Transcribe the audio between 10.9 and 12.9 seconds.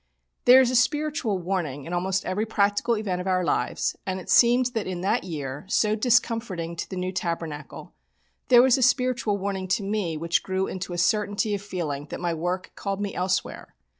a certainty of feeling that my work